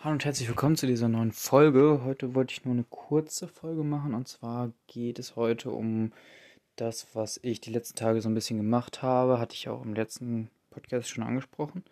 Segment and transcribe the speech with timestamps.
[0.00, 2.02] Hallo und herzlich willkommen zu dieser neuen Folge.
[2.04, 6.12] Heute wollte ich nur eine kurze Folge machen und zwar geht es heute um
[6.76, 9.40] das, was ich die letzten Tage so ein bisschen gemacht habe.
[9.40, 11.82] Hatte ich auch im letzten Podcast schon angesprochen.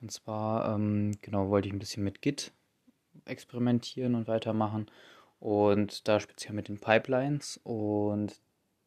[0.00, 2.52] Und zwar, ähm, genau, wollte ich ein bisschen mit Git
[3.24, 4.86] experimentieren und weitermachen
[5.40, 8.40] und da speziell mit den Pipelines und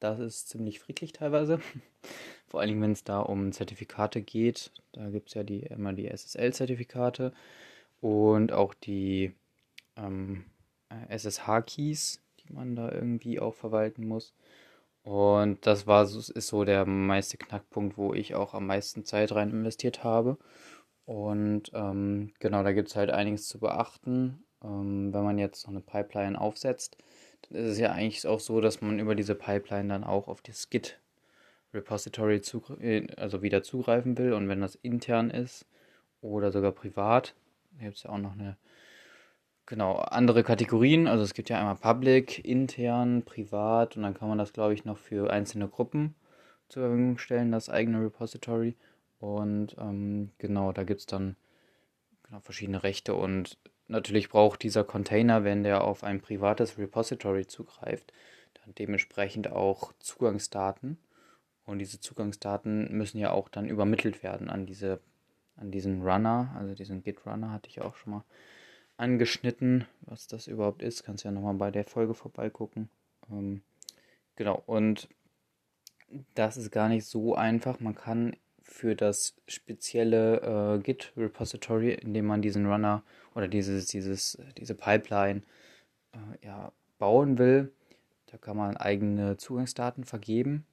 [0.00, 1.60] das ist ziemlich friedlich teilweise.
[2.46, 4.72] Vor allem, wenn es da um Zertifikate geht.
[4.92, 7.34] Da gibt es ja die, immer die SSL-Zertifikate
[8.04, 9.32] und auch die
[9.96, 10.44] ähm,
[11.08, 14.34] SSH-Keys, die man da irgendwie auch verwalten muss.
[15.04, 19.48] Und das war ist so der meiste Knackpunkt, wo ich auch am meisten Zeit rein
[19.48, 20.36] investiert habe.
[21.06, 24.44] Und ähm, genau, da gibt es halt einiges zu beachten.
[24.62, 26.98] Ähm, wenn man jetzt so eine Pipeline aufsetzt,
[27.48, 30.42] dann ist es ja eigentlich auch so, dass man über diese Pipeline dann auch auf
[30.42, 31.00] das Git
[31.72, 32.42] Repository
[32.80, 34.34] äh, also wieder zugreifen will.
[34.34, 35.64] Und wenn das intern ist
[36.20, 37.34] oder sogar privat,
[37.78, 38.56] hier gibt es ja auch noch eine,
[39.66, 41.06] genau, andere Kategorien.
[41.06, 44.84] Also es gibt ja einmal Public, intern, privat und dann kann man das, glaube ich,
[44.84, 46.14] noch für einzelne Gruppen
[46.68, 48.76] zur Verfügung stellen, das eigene Repository.
[49.18, 51.36] Und ähm, genau, da gibt es dann
[52.24, 58.12] genau, verschiedene Rechte und natürlich braucht dieser Container, wenn der auf ein privates Repository zugreift,
[58.62, 60.98] dann dementsprechend auch Zugangsdaten.
[61.66, 65.00] Und diese Zugangsdaten müssen ja auch dann übermittelt werden an diese
[65.56, 68.24] an diesen Runner, also diesen Git Runner hatte ich auch schon mal
[68.96, 71.04] angeschnitten, was das überhaupt ist.
[71.04, 72.88] Kannst ja nochmal bei der Folge vorbeigucken.
[73.30, 73.62] Ähm,
[74.36, 75.08] genau, und
[76.34, 77.80] das ist gar nicht so einfach.
[77.80, 83.02] Man kann für das spezielle äh, Git Repository, in dem man diesen Runner
[83.34, 85.42] oder dieses, dieses, diese Pipeline
[86.12, 87.72] äh, ja, bauen will,
[88.26, 90.66] da kann man eigene Zugangsdaten vergeben,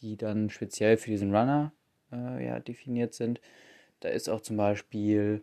[0.00, 1.72] die dann speziell für diesen Runner
[2.12, 3.40] äh, ja, definiert sind.
[4.00, 5.42] Da ist auch zum Beispiel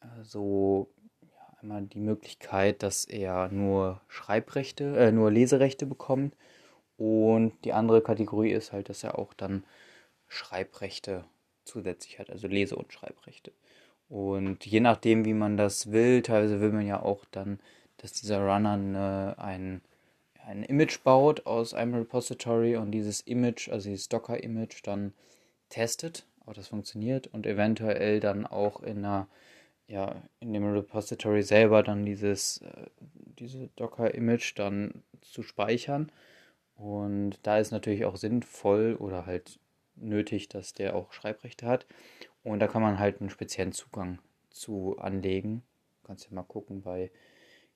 [0.00, 0.88] äh, so
[1.22, 6.34] ja, einmal die Möglichkeit, dass er nur Schreibrechte, äh, nur Leserechte bekommt.
[6.96, 9.64] Und die andere Kategorie ist halt, dass er auch dann
[10.28, 11.24] Schreibrechte
[11.64, 13.52] zusätzlich hat, also Lese- und Schreibrechte.
[14.08, 17.60] Und je nachdem, wie man das will, teilweise will man ja auch dann,
[17.96, 19.80] dass dieser Runner eine, ein,
[20.44, 25.14] ein Image baut aus einem Repository und dieses Image, also dieses Docker-Image, dann
[25.70, 29.28] testet ob das funktioniert und eventuell dann auch in einer,
[29.86, 32.86] ja, in dem Repository selber dann dieses, äh,
[33.38, 36.10] diese Docker-Image dann zu speichern.
[36.76, 39.58] Und da ist natürlich auch sinnvoll oder halt
[39.96, 41.86] nötig, dass der auch Schreibrechte hat.
[42.42, 44.18] Und da kann man halt einen speziellen Zugang
[44.50, 45.62] zu anlegen.
[46.00, 47.10] Du kannst ja mal gucken, bei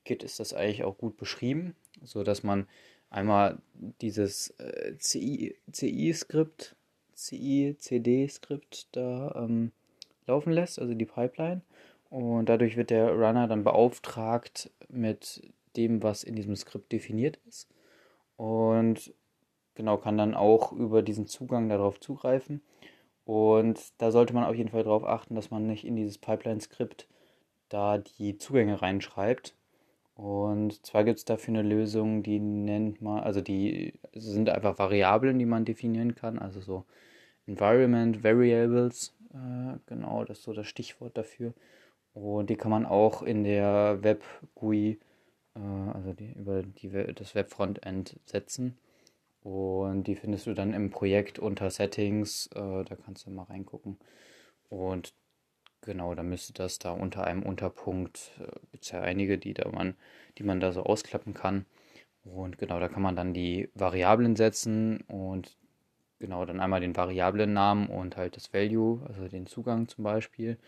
[0.05, 2.67] Git ist das eigentlich auch gut beschrieben, so dass man
[3.11, 3.59] einmal
[4.01, 6.77] dieses äh, CI-Skript
[7.17, 9.73] CI-CD-Skript da ähm,
[10.27, 11.63] laufen lässt, also die Pipeline.
[12.11, 17.69] Und dadurch wird der Runner dann beauftragt mit dem, was in diesem Skript definiert ist.
[18.37, 19.13] Und
[19.75, 22.63] genau kann dann auch über diesen Zugang darauf zugreifen.
[23.25, 27.09] Und da sollte man auf jeden Fall darauf achten, dass man nicht in dieses Pipeline-Skript
[27.69, 29.57] da die Zugänge reinschreibt,
[30.17, 35.39] und zwar gibt es dafür eine Lösung, die nennt man, also die sind einfach Variablen,
[35.39, 36.87] die man definieren kann, also so
[37.47, 41.53] Environment Variables, äh, genau, das ist so das Stichwort dafür.
[42.15, 44.99] Und die kann man auch in der Web GUI,
[45.55, 45.61] äh,
[45.93, 48.79] also die, über die, das Web Frontend setzen.
[49.43, 53.99] Und die findest du dann im Projekt unter Settings, äh, da kannst du mal reingucken.
[54.71, 55.13] Und
[55.87, 59.69] Genau, dann müsste das da unter einem Unterpunkt, äh, gibt es ja einige, die, da
[59.71, 59.95] man,
[60.37, 61.65] die man da so ausklappen kann.
[62.25, 65.57] Und genau, da kann man dann die Variablen setzen und
[66.19, 70.59] genau dann einmal den Variablennamen und halt das Value, also den Zugang zum Beispiel.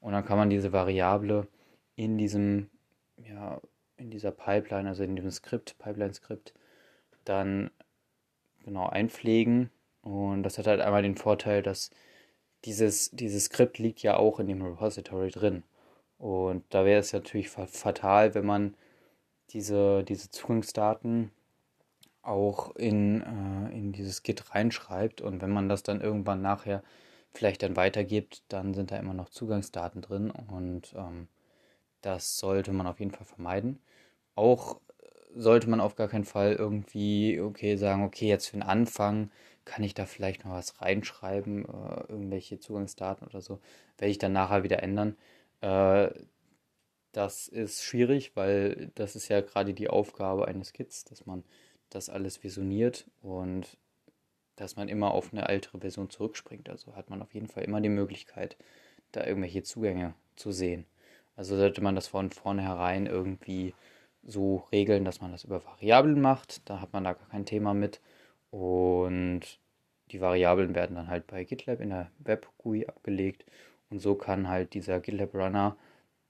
[0.00, 1.48] Und dann kann man diese Variable
[1.96, 2.68] in diesem,
[3.16, 3.60] ja,
[3.96, 6.52] in dieser Pipeline, also in diesem Skript, Pipeline-Skript,
[7.24, 7.70] dann
[8.64, 9.70] genau einpflegen.
[10.02, 11.90] Und das hat halt einmal den Vorteil, dass
[12.68, 15.62] dieses, dieses Skript liegt ja auch in dem Repository drin.
[16.18, 18.74] Und da wäre es natürlich fatal, wenn man
[19.50, 21.30] diese, diese Zugangsdaten
[22.20, 26.82] auch in, äh, in dieses Git reinschreibt und wenn man das dann irgendwann nachher
[27.32, 31.28] vielleicht dann weitergibt, dann sind da immer noch Zugangsdaten drin und ähm,
[32.02, 33.80] das sollte man auf jeden Fall vermeiden.
[34.34, 34.78] Auch
[35.34, 39.30] sollte man auf gar keinen Fall irgendwie, okay, sagen, okay, jetzt für den Anfang
[39.64, 43.60] kann ich da vielleicht noch was reinschreiben, äh, irgendwelche Zugangsdaten oder so,
[43.98, 45.16] werde ich dann nachher wieder ändern.
[45.60, 46.10] Äh,
[47.12, 51.44] das ist schwierig, weil das ist ja gerade die Aufgabe eines Kits, dass man
[51.90, 53.78] das alles visioniert und
[54.56, 56.68] dass man immer auf eine ältere Version zurückspringt.
[56.68, 58.56] Also hat man auf jeden Fall immer die Möglichkeit,
[59.12, 60.84] da irgendwelche Zugänge zu sehen.
[61.36, 63.74] Also sollte man das von vornherein irgendwie
[64.22, 66.68] so regeln, dass man das über Variablen macht.
[66.68, 68.00] Da hat man da gar kein Thema mit.
[68.50, 69.42] Und
[70.10, 73.44] die Variablen werden dann halt bei GitLab in der Web-GUI abgelegt.
[73.90, 75.76] Und so kann halt dieser GitLab Runner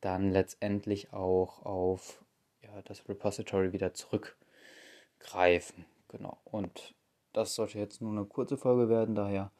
[0.00, 2.24] dann letztendlich auch auf
[2.62, 5.84] ja, das Repository wieder zurückgreifen.
[6.08, 6.38] Genau.
[6.44, 6.94] Und
[7.32, 9.50] das sollte jetzt nur eine kurze Folge werden, daher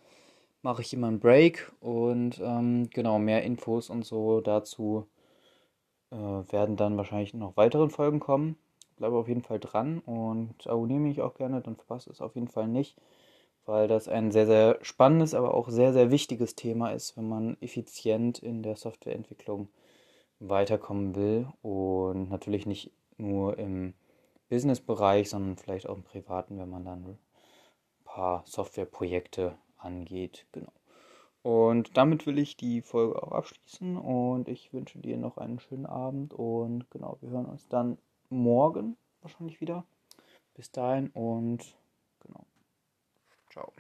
[0.62, 5.06] mache ich immer einen Break und ähm, genau, mehr Infos und so dazu
[6.10, 8.56] äh, werden dann wahrscheinlich noch weiteren Folgen kommen.
[8.96, 12.48] Bleibe auf jeden Fall dran und abonniere mich auch gerne, dann verpasst es auf jeden
[12.48, 12.96] Fall nicht,
[13.66, 17.56] weil das ein sehr, sehr spannendes, aber auch sehr, sehr wichtiges Thema ist, wenn man
[17.60, 19.68] effizient in der Softwareentwicklung
[20.40, 23.94] weiterkommen will und natürlich nicht nur im
[24.48, 27.18] Business-Bereich, sondern vielleicht auch im Privaten, wenn man dann ein
[28.04, 30.46] paar Softwareprojekte angeht.
[30.52, 30.72] Genau.
[31.48, 35.86] Und damit will ich die Folge auch abschließen und ich wünsche dir noch einen schönen
[35.86, 37.96] Abend und genau, wir hören uns dann
[38.28, 39.86] morgen wahrscheinlich wieder.
[40.52, 41.74] Bis dahin und
[42.20, 42.44] genau.
[43.50, 43.72] Ciao.